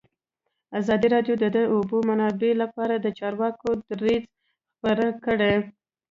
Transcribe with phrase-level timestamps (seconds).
[0.79, 3.67] ازادي راډیو د د اوبو منابع لپاره د چارواکو
[3.99, 4.23] دریځ
[4.77, 5.53] خپور کړی.